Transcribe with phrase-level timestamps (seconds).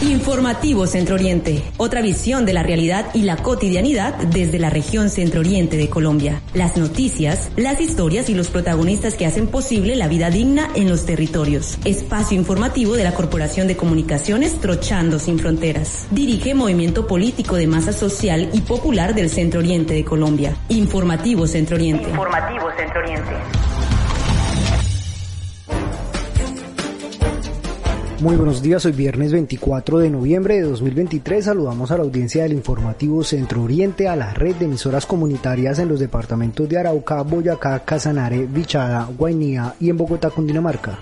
[0.00, 1.64] Informativo Centro Oriente.
[1.76, 6.40] Otra visión de la realidad y la cotidianidad desde la región Centro Oriente de Colombia.
[6.54, 11.04] Las noticias, las historias y los protagonistas que hacen posible la vida digna en los
[11.04, 11.78] territorios.
[11.84, 16.06] Espacio informativo de la Corporación de Comunicaciones Trochando Sin Fronteras.
[16.12, 20.56] Dirige Movimiento Político de Masa Social y Popular del Centro Oriente de Colombia.
[20.68, 22.08] Informativo Centro Oriente.
[22.08, 23.32] Informativo Centro Oriente.
[28.20, 32.52] Muy buenos días, hoy viernes 24 de noviembre de 2023 saludamos a la audiencia del
[32.52, 37.78] informativo Centro Oriente, a la red de emisoras comunitarias en los departamentos de Arauca, Boyacá,
[37.84, 40.98] Casanare, Vichada, Guainía y en Bogotá, Cundinamarca.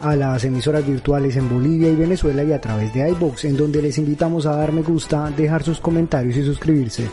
[0.00, 3.82] A las emisoras virtuales en Bolivia y Venezuela y a través de iBox, en donde
[3.82, 7.04] les invitamos a dar me gusta, dejar sus comentarios y suscribirse.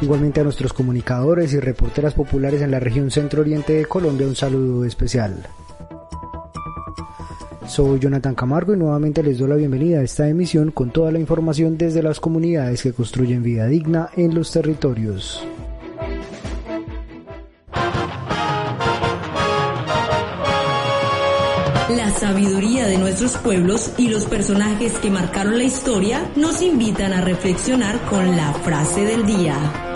[0.00, 4.36] Igualmente a nuestros comunicadores y reporteras populares en la región Centro Oriente de Colombia un
[4.36, 5.44] saludo especial.
[7.70, 11.20] Soy Jonathan Camargo y nuevamente les doy la bienvenida a esta emisión con toda la
[11.20, 15.40] información desde las comunidades que construyen vida digna en los territorios.
[21.90, 27.20] La sabiduría de nuestros pueblos y los personajes que marcaron la historia nos invitan a
[27.20, 29.89] reflexionar con la frase del día.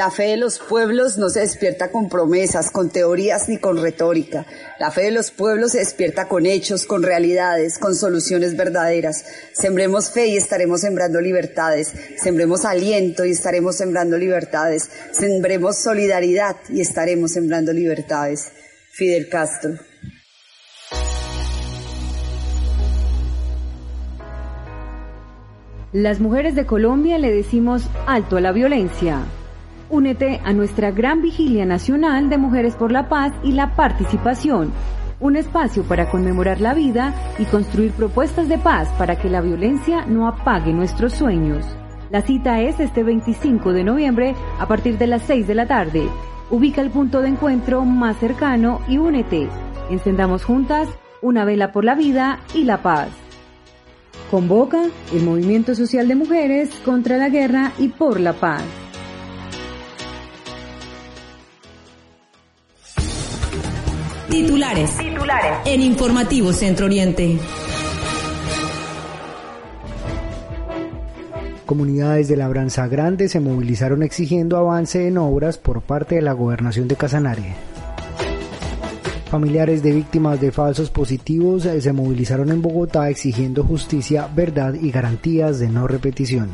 [0.00, 4.46] La fe de los pueblos no se despierta con promesas, con teorías ni con retórica.
[4.78, 9.26] La fe de los pueblos se despierta con hechos, con realidades, con soluciones verdaderas.
[9.52, 11.92] Sembremos fe y estaremos sembrando libertades.
[12.16, 14.88] Sembremos aliento y estaremos sembrando libertades.
[15.12, 18.52] Sembremos solidaridad y estaremos sembrando libertades.
[18.92, 19.74] Fidel Castro.
[25.92, 29.26] Las mujeres de Colombia le decimos alto a la violencia.
[29.90, 34.70] Únete a nuestra gran vigilia nacional de Mujeres por la Paz y la Participación,
[35.18, 40.06] un espacio para conmemorar la vida y construir propuestas de paz para que la violencia
[40.06, 41.66] no apague nuestros sueños.
[42.08, 46.08] La cita es este 25 de noviembre a partir de las 6 de la tarde.
[46.50, 49.48] Ubica el punto de encuentro más cercano y únete.
[49.90, 50.88] Encendamos juntas
[51.20, 53.08] una vela por la vida y la paz.
[54.30, 58.62] Convoca el Movimiento Social de Mujeres contra la Guerra y por la Paz.
[64.30, 64.96] Titulares.
[64.96, 65.58] Titulares.
[65.64, 67.36] En Informativo Centro Oriente.
[71.66, 76.86] Comunidades de Labranza Grande se movilizaron exigiendo avance en obras por parte de la gobernación
[76.86, 77.54] de Casanare.
[79.30, 84.92] Familiares de víctimas de falsos positivos eh, se movilizaron en Bogotá exigiendo justicia, verdad y
[84.92, 86.50] garantías de no repetición.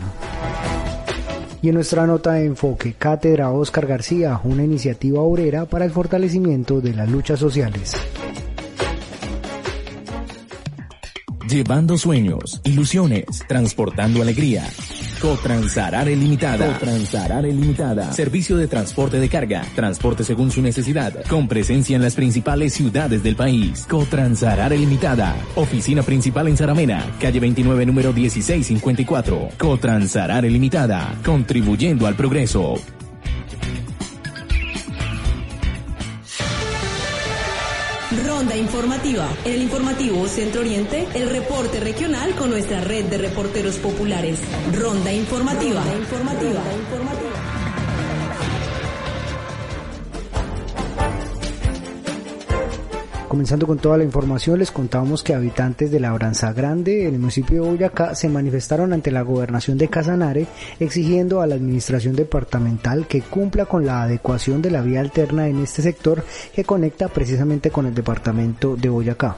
[1.66, 6.80] Y en nuestra nota de enfoque, Cátedra Oscar García, una iniciativa obrera para el fortalecimiento
[6.80, 7.92] de las luchas sociales.
[11.48, 14.62] Llevando sueños, ilusiones, transportando alegría.
[15.20, 16.74] Cotransarar Limitada.
[16.74, 18.12] Cotransarar Limitada.
[18.12, 23.22] Servicio de transporte de carga, transporte según su necesidad, con presencia en las principales ciudades
[23.22, 23.86] del país.
[23.88, 25.34] Cotransarar Limitada.
[25.54, 29.48] Oficina principal en Saramena, calle 29, número 1654.
[29.58, 31.14] Cotransarar Limitada.
[31.24, 32.74] Contribuyendo al progreso.
[38.12, 39.28] Ronda informativa.
[39.44, 44.38] En el informativo Centro Oriente, el reporte regional con nuestra red de reporteros populares.
[44.72, 45.80] Ronda informativa.
[45.80, 46.62] Ronda informativa.
[53.36, 57.62] Comenzando con toda la información, les contamos que habitantes de Labranza Grande, en el municipio
[57.62, 60.46] de Boyacá, se manifestaron ante la gobernación de Casanare
[60.80, 65.58] exigiendo a la administración departamental que cumpla con la adecuación de la vía alterna en
[65.58, 66.24] este sector
[66.54, 69.36] que conecta precisamente con el departamento de Boyacá.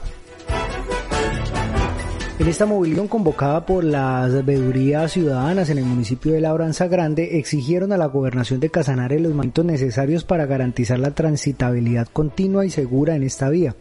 [2.39, 7.91] En esta movilización convocada por las veedurías ciudadanas en el municipio de Labranza Grande exigieron
[7.91, 13.17] a la gobernación de Casanare los momentos necesarios para garantizar la transitabilidad continua y segura
[13.17, 13.75] en esta vía.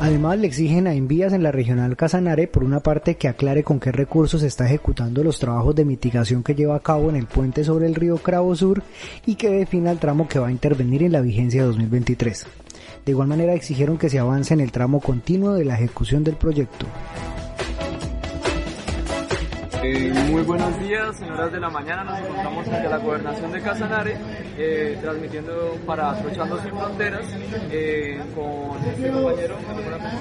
[0.00, 3.80] Además, le exigen a Envías en la regional Casanare, por una parte, que aclare con
[3.80, 7.64] qué recursos está ejecutando los trabajos de mitigación que lleva a cabo en el puente
[7.64, 8.82] sobre el río Cravo Sur
[9.24, 12.46] y que defina el tramo que va a intervenir en la vigencia 2023.
[13.08, 16.34] De igual manera, exigieron que se avance en el tramo continuo de la ejecución del
[16.34, 16.84] proyecto.
[19.80, 22.02] Eh, muy buenos días, señoras de la mañana.
[22.02, 24.16] Nos encontramos ante la gobernación de Casanare,
[24.56, 27.26] eh, transmitiendo para Trochando Sin Fronteras
[27.70, 29.56] eh, con este compañero,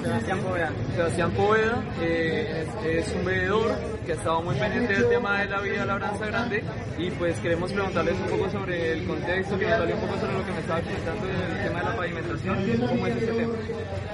[0.04, 0.72] Sebastián Poveda.
[0.96, 3.76] Sebastián Poveda es, es, un veedor
[4.06, 6.64] que ha estado muy pendiente del tema de la vía Labranza Grande
[6.98, 10.34] y pues queremos preguntarles un poco sobre el contexto, que nos hable un poco sobre
[10.34, 13.54] lo que me estaba comentando del tema de la pavimentación, cómo es este tema.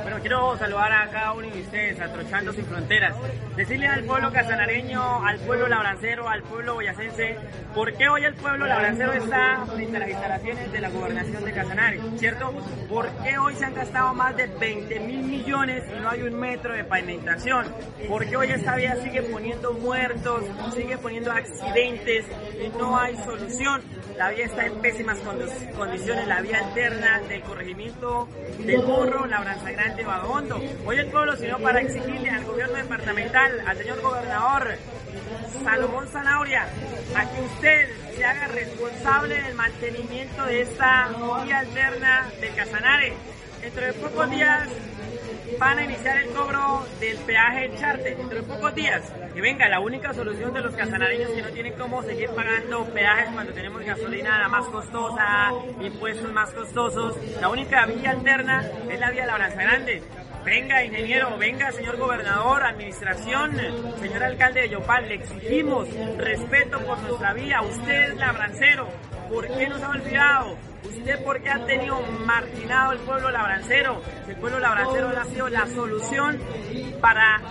[0.03, 3.15] Bueno, quiero saludar a cada uno de ustedes, a Trochando Sin Fronteras.
[3.55, 7.35] Decirle al pueblo casanareño, al pueblo labrancero, al pueblo boyacense,
[7.73, 11.51] ¿por qué hoy el pueblo labrancero está frente a las instalaciones de la gobernación de
[11.51, 11.99] Casanare?
[12.17, 12.53] ¿Cierto?
[12.87, 16.39] ¿Por qué hoy se han gastado más de 20 mil millones y no hay un
[16.39, 17.65] metro de pavimentación?
[18.07, 20.43] ¿Por qué hoy esta vía sigue poniendo muertos,
[20.75, 22.25] sigue poniendo accidentes
[22.63, 23.81] y no hay solución?
[24.15, 25.17] La vía está en pésimas
[25.75, 28.29] condiciones, la vía alterna del corregimiento
[28.59, 30.61] del Morro, Labranza Grande, Badondo.
[30.85, 34.77] Hoy el pueblo sino para exigirle al gobierno departamental, al señor gobernador
[35.63, 36.67] Salomón Zanauria,
[37.15, 41.09] a que usted se haga responsable del mantenimiento de esta
[41.43, 43.13] vía alterna del Casanare.
[43.61, 44.67] Dentro de pocos días
[45.57, 49.01] van a iniciar el cobro del peaje Charte dentro de pocos días.
[49.33, 53.29] Que venga, la única solución de los casanareños que no tienen cómo seguir pagando peajes
[53.33, 59.11] cuando tenemos gasolina la más costosa, impuestos más costosos, la única vía alterna es la
[59.11, 60.03] vía Labranza Grande.
[60.45, 63.55] Venga, ingeniero, venga, señor gobernador, administración,
[63.99, 65.87] señor alcalde de Yopal, le exigimos
[66.17, 67.61] respeto por nuestra vía.
[67.61, 68.89] Usted es labrancero,
[69.29, 70.57] ¿por qué nos ha olvidado?
[70.83, 74.01] ¿Usted por qué ha tenido marginado el pueblo labrancero?
[74.27, 76.37] El pueblo labrancero ha sido la solución
[76.99, 77.41] para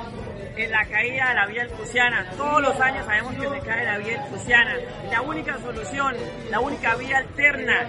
[0.56, 2.26] en la caída de la vía Elcusiana.
[2.37, 4.76] Todos los años sabemos que se cae la vía Elcusiana.
[5.10, 6.14] La única solución,
[6.50, 7.87] la única vía alterna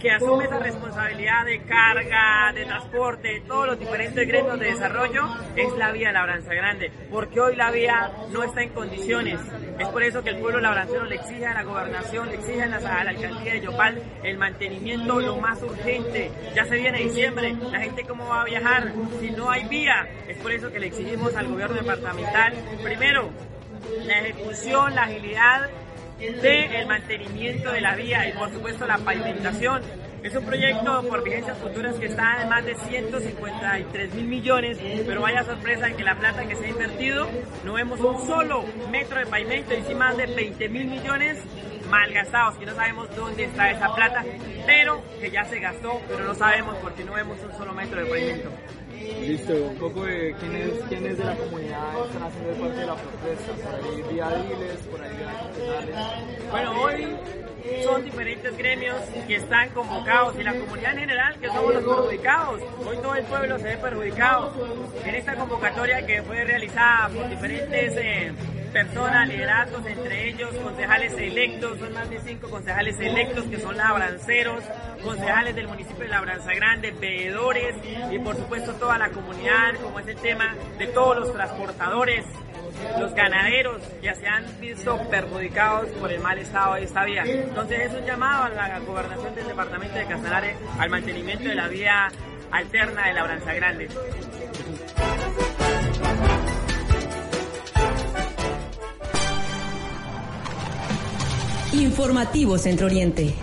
[0.00, 5.22] que asume esa responsabilidad de carga, de transporte, de todos los diferentes gremios de desarrollo
[5.56, 6.90] es la vía Labranza Grande.
[7.10, 9.38] Porque hoy la vía no está en condiciones.
[9.78, 12.66] Es por eso que el pueblo labrancero le exige a la gobernación, le exige a
[12.66, 16.30] la, a la alcaldía de Yopal el mantenimiento lo más urgente.
[16.54, 20.08] Ya se viene diciembre, la gente cómo va a viajar si no hay vía.
[20.28, 23.30] Es por eso que le exigimos al gobierno de departamental, primero,
[24.06, 25.68] la ejecución, la agilidad
[26.18, 29.82] del mantenimiento de la vía y por supuesto la pavimentación.
[30.22, 35.20] Es un proyecto por vigencias futuras que está en más de 153 mil millones, pero
[35.20, 37.28] vaya sorpresa en que la plata que se ha invertido
[37.64, 41.38] no vemos un solo metro de pavimento y sí más de 20 mil millones
[41.90, 44.24] malgastados, que no sabemos dónde está esa plata,
[44.64, 48.06] pero que ya se gastó, pero no sabemos porque no vemos un solo metro de
[48.06, 48.50] pavimento.
[49.02, 53.52] Listo, un poco de quiénes, quiénes de la comunidad están haciendo parte de la protesta,
[53.52, 57.16] por ahí vía diles, por ahí vía Bueno, hoy
[57.82, 58.96] son diferentes gremios
[59.26, 62.62] que están convocados y la comunidad en general que somos los perjudicados.
[62.86, 64.52] Hoy todo el pueblo se ve perjudicado
[65.04, 68.32] en esta convocatoria que fue realizada por diferentes eh,
[68.72, 74.64] personas, liderazgos, entre ellos concejales electos, son más de cinco concejales electos que son labranceros,
[75.04, 77.76] concejales del municipio de Labranza Grande, veedores
[78.10, 82.24] y por supuesto toda la comunidad, como es el tema de todos los transportadores,
[82.98, 87.24] los ganaderos ya se han visto perjudicados por el mal estado de esta vía.
[87.24, 91.68] Entonces es un llamado a la gobernación del departamento de Casanare al mantenimiento de la
[91.68, 92.08] vía
[92.50, 93.88] alterna de Labranza Grande.
[101.82, 103.34] Informativo Centro Oriente.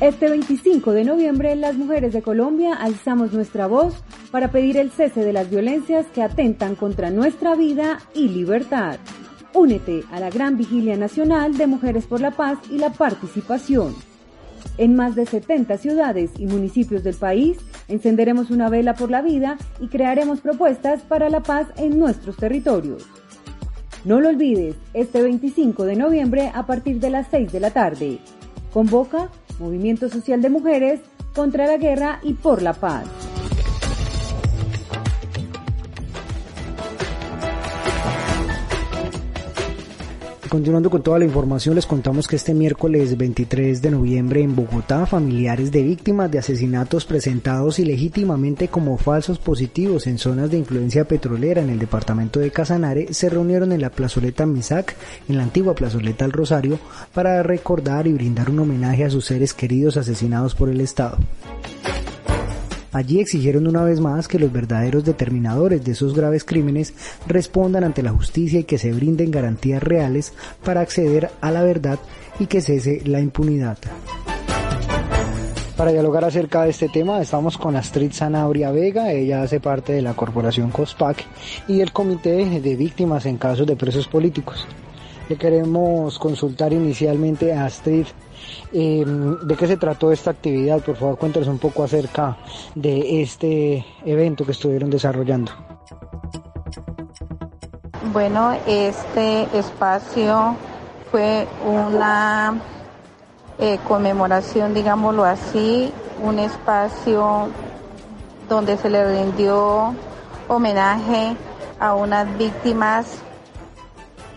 [0.00, 3.94] Este 25 de noviembre, las mujeres de Colombia alzamos nuestra voz
[4.30, 9.00] para pedir el cese de las violencias que atentan contra nuestra vida y libertad.
[9.52, 14.11] Únete a la gran vigilia nacional de Mujeres por la Paz y la Participación.
[14.78, 19.58] En más de 70 ciudades y municipios del país encenderemos una vela por la vida
[19.80, 23.06] y crearemos propuestas para la paz en nuestros territorios.
[24.04, 28.18] No lo olvides, este 25 de noviembre a partir de las 6 de la tarde.
[28.72, 29.28] Convoca
[29.58, 31.00] Movimiento Social de Mujeres
[31.34, 33.31] contra la Guerra y por la Paz.
[40.52, 45.06] Continuando con toda la información, les contamos que este miércoles 23 de noviembre en Bogotá,
[45.06, 51.62] familiares de víctimas de asesinatos presentados ilegítimamente como falsos positivos en zonas de influencia petrolera
[51.62, 54.94] en el departamento de Casanare se reunieron en la plazoleta Misac,
[55.26, 56.78] en la antigua plazoleta El Rosario,
[57.14, 61.16] para recordar y brindar un homenaje a sus seres queridos asesinados por el Estado.
[62.92, 66.92] Allí exigieron una vez más que los verdaderos determinadores de esos graves crímenes
[67.26, 71.98] respondan ante la justicia y que se brinden garantías reales para acceder a la verdad
[72.38, 73.78] y que cese la impunidad.
[75.76, 80.02] Para dialogar acerca de este tema estamos con Astrid Zanabria Vega, ella hace parte de
[80.02, 81.24] la corporación COSPAC
[81.68, 84.66] y el Comité de Víctimas en Casos de Presos Políticos.
[85.36, 88.06] Queremos consultar inicialmente a Astrid
[88.72, 90.80] Em, ¿De qué se trató esta actividad?
[90.80, 92.36] Por favor, cuéntanos un poco acerca
[92.74, 95.52] de este evento que estuvieron desarrollando.
[98.12, 100.56] Bueno, este espacio
[101.10, 102.54] fue una
[103.58, 107.48] eh, conmemoración, digámoslo así, un espacio
[108.48, 109.94] donde se le rindió
[110.48, 111.36] homenaje
[111.78, 113.18] a unas víctimas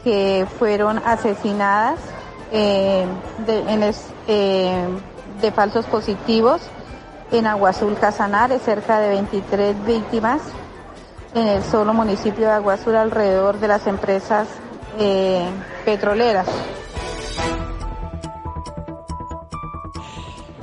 [0.05, 1.99] que fueron asesinadas
[2.51, 3.05] eh,
[4.27, 4.87] eh,
[5.41, 6.61] de, falsos positivos
[7.31, 10.41] en Agua Azul Casanares, cerca de 23 víctimas
[11.33, 14.47] en el solo municipio de Agua Azul alrededor de las empresas
[14.99, 15.49] eh,
[15.83, 16.47] petroleras.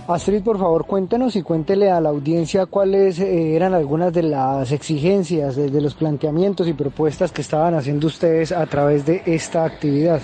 [0.09, 4.73] Astrid, por favor, cuéntenos y cuéntele a la audiencia cuáles eh, eran algunas de las
[4.73, 10.21] exigencias, de, los planteamientos y propuestas que estaban haciendo ustedes a través de esta actividad.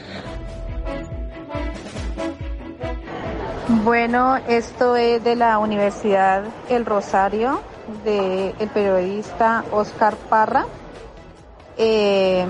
[3.85, 7.61] Bueno, esto es de la Universidad El Rosario,
[8.05, 10.67] del periodista Oscar Parra.
[11.77, 12.45] Eh,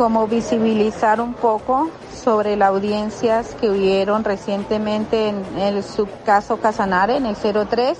[0.00, 7.26] como visibilizar un poco sobre las audiencias que hubieron recientemente en el subcaso Casanare, en
[7.26, 7.98] el 03,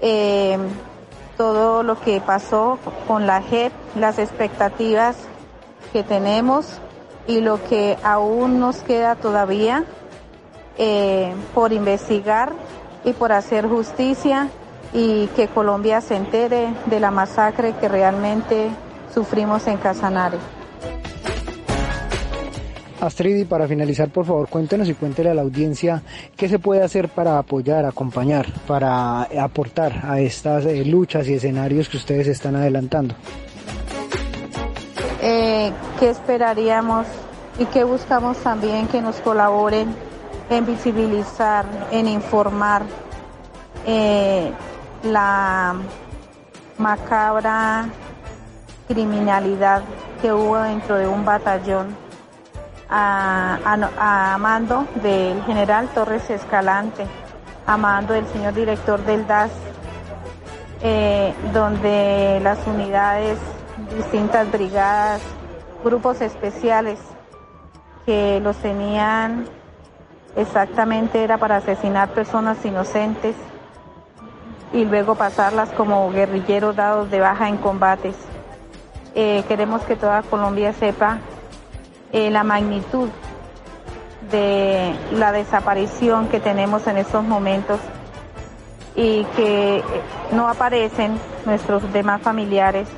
[0.00, 0.56] eh,
[1.36, 5.18] todo lo que pasó con la JEP, las expectativas
[5.92, 6.80] que tenemos
[7.26, 9.84] y lo que aún nos queda todavía
[10.78, 12.54] eh, por investigar
[13.04, 14.48] y por hacer justicia
[14.94, 18.70] y que Colombia se entere de la masacre que realmente
[19.12, 20.38] sufrimos en Casanare.
[23.00, 26.02] Astrid, y para finalizar, por favor, cuéntenos y cuéntele a la audiencia
[26.36, 31.88] qué se puede hacer para apoyar, acompañar, para aportar a estas eh, luchas y escenarios
[31.88, 33.14] que ustedes están adelantando.
[35.22, 37.06] Eh, ¿Qué esperaríamos
[37.58, 39.94] y qué buscamos también que nos colaboren
[40.48, 42.82] en visibilizar, en informar
[43.86, 44.50] eh,
[45.02, 45.74] la
[46.78, 47.88] macabra
[48.88, 49.82] criminalidad
[50.22, 52.05] que hubo dentro de un batallón
[52.98, 57.06] a, mando del general Torres Escalante,
[57.66, 59.50] a mando del señor director del DAS,
[60.82, 63.38] eh, donde las unidades,
[63.94, 65.20] distintas brigadas,
[65.84, 66.98] grupos especiales
[68.06, 69.46] que los tenían
[70.36, 73.34] exactamente era para asesinar personas inocentes
[74.72, 78.16] y luego pasarlas como guerrilleros dados de baja en combates.
[79.14, 81.18] Eh, queremos que toda Colombia sepa
[82.12, 83.08] eh, la magnitud
[84.30, 87.80] de la desaparición que tenemos en estos momentos
[88.94, 89.82] y que eh,
[90.32, 92.88] no aparecen nuestros demás familiares,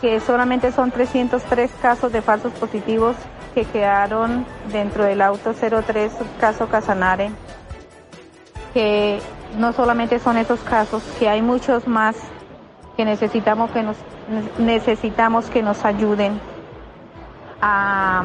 [0.00, 3.16] que solamente son 303 casos de falsos positivos
[3.54, 7.30] que quedaron dentro del auto 03 caso Casanare,
[8.72, 9.18] que
[9.58, 12.16] no solamente son esos casos, que hay muchos más
[12.96, 13.96] que necesitamos que nos
[14.58, 16.40] necesitamos que nos ayuden
[17.60, 18.24] a,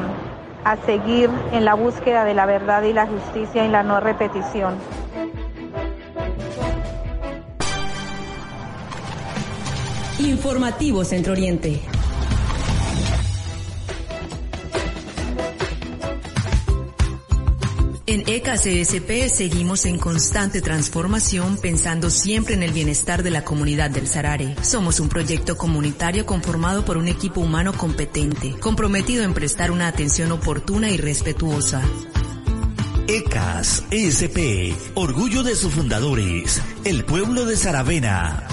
[0.86, 4.74] seguir en la búsqueda de la verdad y la justicia y la no repetición.
[10.18, 11.82] Informativo Centro Oriente.
[18.06, 24.08] En ECACSP seguimos en constante transformación pensando siempre en el bienestar de la comunidad del
[24.08, 24.56] Sarare.
[24.60, 30.32] Somos un proyecto comunitario conformado por un equipo humano competente, comprometido en prestar una atención
[30.32, 31.80] oportuna y respetuosa.
[33.08, 38.46] ECAS ESP, orgullo de sus fundadores, el pueblo de Saravena.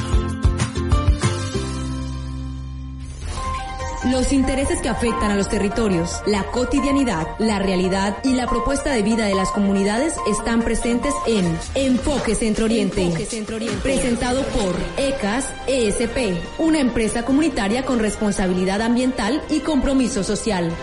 [4.11, 9.03] Los intereses que afectan a los territorios, la cotidianidad, la realidad y la propuesta de
[9.03, 13.09] vida de las comunidades están presentes en Enfoque Centro Oriente,
[13.81, 20.73] presentado por ECAS ESP, una empresa comunitaria con responsabilidad ambiental y compromiso social.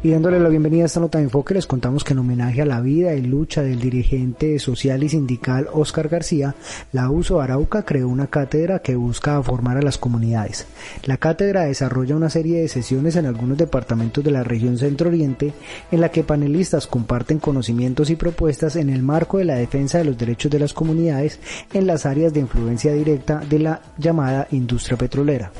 [0.00, 2.66] Y dándole la bienvenida a esta nota de enfoque, les contamos que en homenaje a
[2.66, 6.54] la vida y lucha del dirigente social y sindical Oscar García,
[6.92, 10.68] la USO Arauca creó una cátedra que busca formar a las comunidades.
[11.04, 15.52] La cátedra desarrolla una serie de sesiones en algunos departamentos de la región Centro Oriente,
[15.90, 20.04] en la que panelistas comparten conocimientos y propuestas en el marco de la defensa de
[20.04, 21.40] los derechos de las comunidades
[21.72, 25.50] en las áreas de influencia directa de la llamada industria petrolera.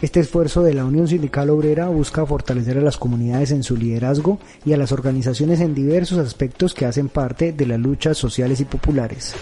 [0.00, 4.38] Este esfuerzo de la Unión Sindical Obrera busca fortalecer a las comunidades en su liderazgo
[4.64, 8.64] y a las organizaciones en diversos aspectos que hacen parte de las luchas sociales y
[8.64, 9.34] populares.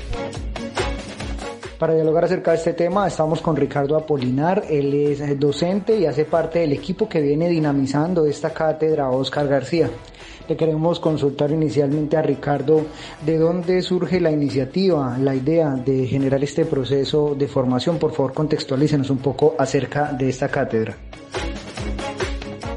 [1.78, 6.06] Para dialogar acerca de este tema estamos con Ricardo Apolinar, él es eh, docente y
[6.06, 9.90] hace parte del equipo que viene dinamizando esta cátedra Oscar García.
[10.48, 12.86] Le queremos consultar inicialmente a Ricardo
[13.26, 17.98] de dónde surge la iniciativa, la idea de generar este proceso de formación.
[17.98, 20.96] Por favor, contextualícenos un poco acerca de esta cátedra.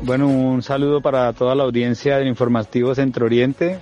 [0.02, 3.80] Bueno, un saludo para toda la audiencia del informativo Centro Oriente.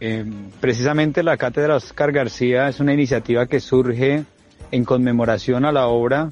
[0.00, 0.26] Eh,
[0.60, 4.24] precisamente la cátedra Oscar García es una iniciativa que surge
[4.72, 6.30] en conmemoración a la obra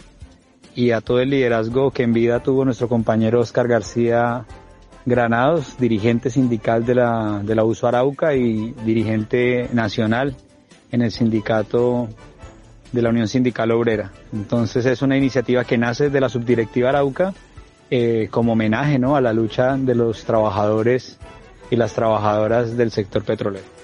[0.74, 4.46] y a todo el liderazgo que en vida tuvo nuestro compañero Oscar García
[5.06, 10.36] Granados, dirigente sindical de la, de la USO Arauca y dirigente nacional
[10.90, 12.08] en el sindicato
[12.92, 14.12] de la Unión Sindical Obrera.
[14.32, 17.32] Entonces es una iniciativa que nace de la subdirectiva Arauca
[17.90, 19.16] eh, como homenaje ¿no?
[19.16, 21.18] a la lucha de los trabajadores
[21.70, 23.79] y las trabajadoras del sector petrolero.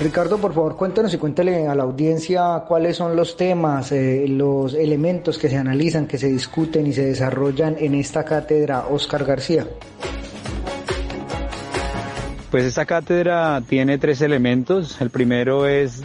[0.00, 4.74] Ricardo, por favor, cuéntanos y cuéntale a la audiencia cuáles son los temas, eh, los
[4.74, 9.66] elementos que se analizan, que se discuten y se desarrollan en esta cátedra Oscar García.
[12.48, 15.00] Pues esta cátedra tiene tres elementos.
[15.00, 16.04] El primero es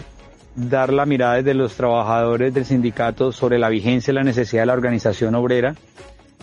[0.56, 4.68] dar la mirada desde los trabajadores del sindicato sobre la vigencia y la necesidad de
[4.68, 5.76] la organización obrera,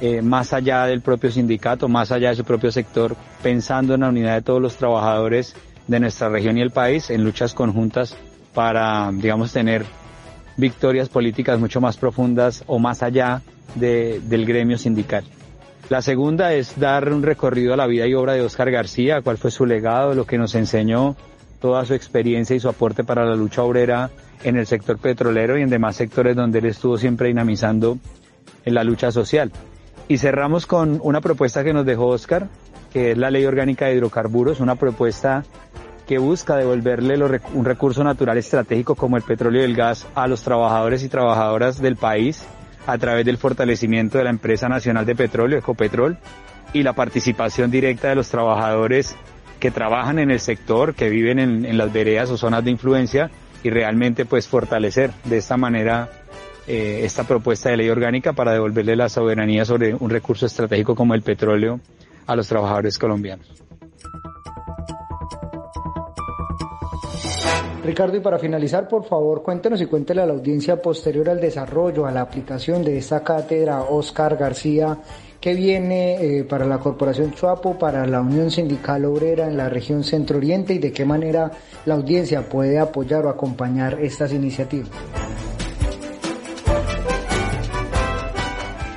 [0.00, 4.08] eh, más allá del propio sindicato, más allá de su propio sector, pensando en la
[4.08, 8.16] unidad de todos los trabajadores de nuestra región y el país en luchas conjuntas
[8.54, 9.84] para, digamos, tener
[10.56, 13.42] victorias políticas mucho más profundas o más allá
[13.74, 15.24] del gremio sindical.
[15.88, 19.38] La segunda es dar un recorrido a la vida y obra de Oscar García, cuál
[19.38, 21.16] fue su legado, lo que nos enseñó,
[21.60, 24.10] toda su experiencia y su aporte para la lucha obrera
[24.44, 27.98] en el sector petrolero y en demás sectores donde él estuvo siempre dinamizando
[28.64, 29.50] en la lucha social.
[30.08, 32.48] Y cerramos con una propuesta que nos dejó Oscar,
[32.92, 35.44] que es la Ley Orgánica de Hidrocarburos, una propuesta
[36.06, 37.14] que busca devolverle
[37.54, 41.80] un recurso natural estratégico como el petróleo y el gas a los trabajadores y trabajadoras
[41.80, 42.44] del país
[42.86, 46.18] a través del fortalecimiento de la empresa nacional de petróleo, Ecopetrol,
[46.72, 49.14] y la participación directa de los trabajadores
[49.60, 53.30] que trabajan en el sector, que viven en, las veredas o zonas de influencia
[53.62, 56.08] y realmente pues fortalecer de esta manera
[56.66, 61.14] eh, esta propuesta de ley orgánica para devolverle la soberanía sobre un recurso estratégico como
[61.14, 61.78] el petróleo
[62.30, 63.48] a los trabajadores colombianos.
[67.82, 72.06] Ricardo, y para finalizar, por favor, cuéntenos y cuéntele a la audiencia posterior al desarrollo,
[72.06, 74.98] a la aplicación de esta cátedra Oscar García,
[75.40, 80.04] que viene eh, para la Corporación Chuapo, para la Unión Sindical Obrera en la región
[80.04, 81.50] Centro Oriente y de qué manera
[81.84, 84.90] la audiencia puede apoyar o acompañar estas iniciativas.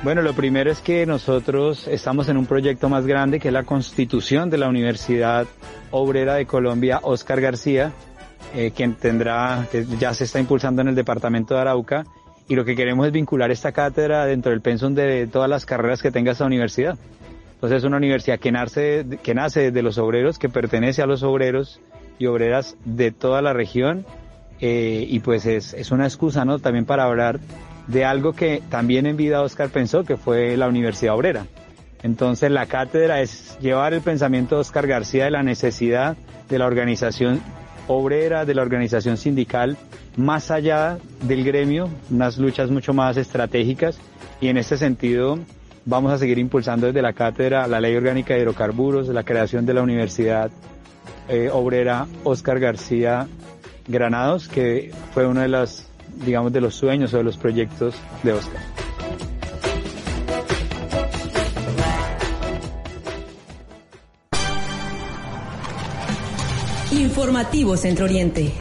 [0.04, 3.62] Bueno, lo primero es que nosotros estamos en un proyecto más grande que es la
[3.62, 5.46] constitución de la Universidad
[5.90, 7.90] Obrera de Colombia, Oscar García,
[8.54, 12.04] eh, quien tendrá, que ya se está impulsando en el departamento de Arauca,
[12.48, 16.02] y lo que queremos es vincular esta cátedra dentro del pensum de todas las carreras
[16.02, 16.98] que tenga esta universidad.
[17.54, 21.22] Entonces es una universidad que nace, que nace de los obreros, que pertenece a los
[21.22, 21.80] obreros
[22.18, 24.04] y obreras de toda la región,
[24.60, 26.58] eh, y pues es, es una excusa, ¿no?
[26.58, 27.40] También para hablar
[27.86, 31.46] de algo que también en vida Oscar pensó, que fue la Universidad Obrera.
[32.02, 36.16] Entonces la cátedra es llevar el pensamiento de Oscar García de la necesidad
[36.48, 37.40] de la organización
[37.88, 39.76] obrera, de la organización sindical,
[40.16, 43.98] más allá del gremio, unas luchas mucho más estratégicas
[44.40, 45.38] y en este sentido
[45.84, 49.74] vamos a seguir impulsando desde la cátedra la ley orgánica de hidrocarburos, la creación de
[49.74, 50.50] la Universidad
[51.28, 53.26] eh, Obrera Oscar García
[53.86, 55.86] Granados, que fue uno de los,
[56.24, 58.62] digamos, de los sueños o de los proyectos de Oscar.
[66.92, 68.52] Informativo Centro Oriente.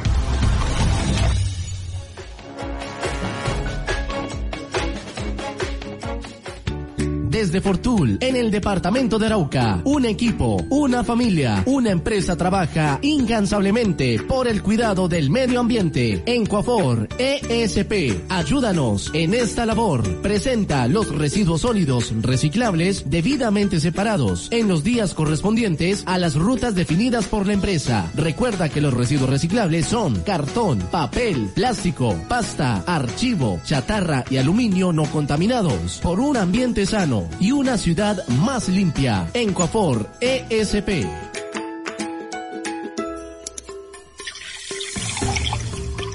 [7.43, 9.81] Desde Fortul, en el departamento de Arauca.
[9.83, 16.23] Un equipo, una familia, una empresa trabaja incansablemente por el cuidado del medio ambiente.
[16.25, 20.21] En Coafor, ESP, ayúdanos en esta labor.
[20.21, 27.25] Presenta los residuos sólidos reciclables debidamente separados en los días correspondientes a las rutas definidas
[27.25, 28.09] por la empresa.
[28.15, 35.03] Recuerda que los residuos reciclables son cartón, papel, plástico, pasta, archivo, chatarra y aluminio no
[35.03, 39.29] contaminados por un ambiente sano y una ciudad más limpia.
[39.33, 41.05] En Coafor ESP.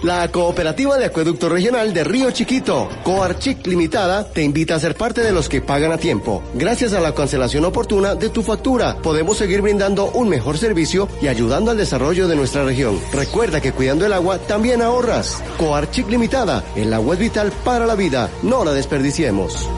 [0.02, 5.22] La Cooperativa de Acueducto Regional de Río Chiquito, Coarchic Limitada, te invita a ser parte
[5.22, 6.42] de los que pagan a tiempo.
[6.54, 11.26] Gracias a la cancelación oportuna de tu factura, podemos seguir brindando un mejor servicio y
[11.26, 13.00] ayudando al desarrollo de nuestra región.
[13.12, 15.42] Recuerda que cuidando el agua también ahorras.
[15.58, 19.68] Coarchic Limitada, el agua es vital para la vida, no la desperdiciemos.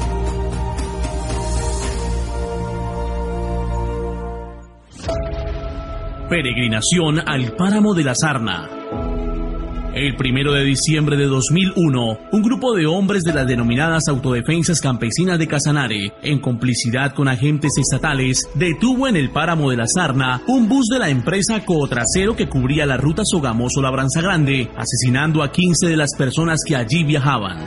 [6.30, 8.70] Peregrinación al Páramo de la Sarna.
[9.92, 15.40] El primero de diciembre de 2001, un grupo de hombres de las denominadas autodefensas campesinas
[15.40, 20.68] de Casanare, en complicidad con agentes estatales, detuvo en el páramo de la Sarna un
[20.68, 25.96] bus de la empresa Cotrasero que cubría la ruta Sogamoso-Labranza Grande, asesinando a 15 de
[25.96, 27.58] las personas que allí viajaban.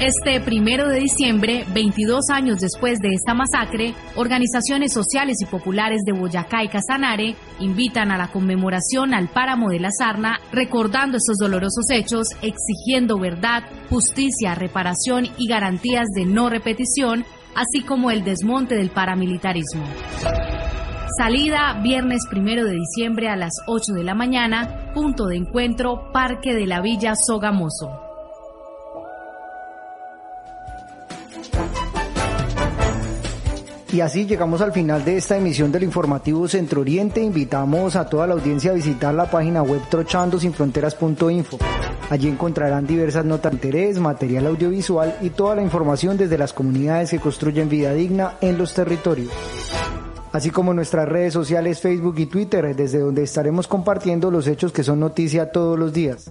[0.00, 6.12] Este primero de diciembre, 22 años después de esta masacre, organizaciones sociales y populares de
[6.12, 11.86] Boyacá y Casanare invitan a la conmemoración al páramo de la Sarna, recordando estos dolorosos
[11.90, 18.90] hechos, exigiendo verdad, justicia, reparación y garantías de no repetición, así como el desmonte del
[18.90, 19.86] paramilitarismo.
[21.16, 26.52] Salida viernes primero de diciembre a las 8 de la mañana, punto de encuentro Parque
[26.52, 28.05] de la Villa Sogamoso.
[33.96, 37.22] Y así llegamos al final de esta emisión del informativo Centro Oriente.
[37.22, 41.56] Invitamos a toda la audiencia a visitar la página web trochandosinfronteras.info.
[42.10, 47.08] Allí encontrarán diversas notas de interés, material audiovisual y toda la información desde las comunidades
[47.08, 49.32] que construyen vida digna en los territorios.
[50.36, 54.82] Así como nuestras redes sociales Facebook y Twitter, desde donde estaremos compartiendo los hechos que
[54.82, 56.30] son noticia todos los días.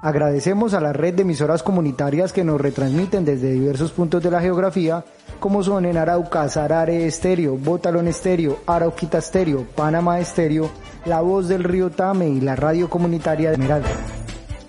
[0.00, 4.40] Agradecemos a la red de emisoras comunitarias que nos retransmiten desde diversos puntos de la
[4.40, 5.04] geografía
[5.40, 10.70] como son en Arauca, Sarare Estéreo, Botalón Estéreo, Arauquita Estéreo, Panamá Estéreo,
[11.04, 13.90] La Voz del Río Tame y la radio comunitaria de Esmeralda.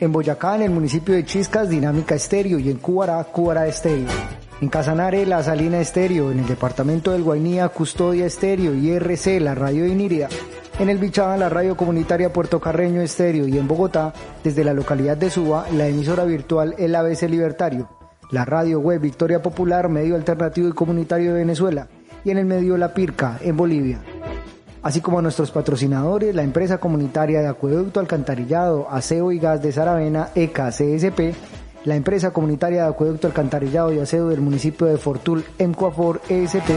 [0.02, 4.38] En Boyacá, en el municipio de Chiscas, Dinámica Estéreo y en Cubará, Cubará Estéreo.
[4.62, 9.56] En Casanare, La Salina Estéreo, en el departamento del Guainía, Custodia Estéreo y RC, la
[9.56, 10.30] radio de Iniria.
[10.80, 15.17] En el Bichada, la radio comunitaria Puerto Carreño Estéreo y en Bogotá, desde la localidad
[15.17, 18.00] de Suba, la emisora virtual El ABC Libertario
[18.32, 21.88] la radio web Victoria Popular, medio alternativo y comunitario de Venezuela,
[22.24, 24.00] y en el medio La Pirca, en Bolivia.
[24.82, 30.30] Así como nuestros patrocinadores, la empresa comunitaria de acueducto, alcantarillado, aseo y gas de Saravena,
[30.36, 31.34] ECA CSP,
[31.86, 36.70] la empresa comunitaria de acueducto, alcantarillado y aseo del municipio de Fortul, Emcoafor ESP,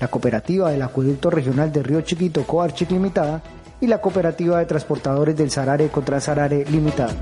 [0.00, 3.42] la cooperativa del acueducto regional de Río Chiquito, Coarchic Limitada,
[3.80, 7.14] y la cooperativa de transportadores del Sarare contra Sarare Limitada.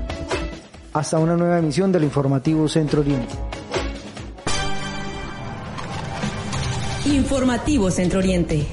[0.93, 3.33] Hasta una nueva emisión del informativo Centro Oriente.
[7.05, 8.67] Informativo Centro Oriente.